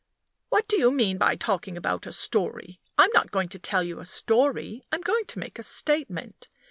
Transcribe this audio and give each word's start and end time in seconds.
"What 0.49 0.67
do 0.67 0.79
you 0.79 0.89
mean 0.91 1.19
by 1.19 1.35
talking 1.35 1.77
about 1.77 2.07
a 2.07 2.11
story? 2.11 2.81
I'm 2.97 3.11
not 3.13 3.29
going 3.29 3.49
to 3.49 3.59
tell 3.59 3.83
you 3.83 3.99
a 3.99 4.05
story; 4.07 4.81
I'm 4.91 5.01
going 5.01 5.25
to 5.25 5.37
make 5.37 5.59
a 5.59 5.61
statement. 5.61 6.49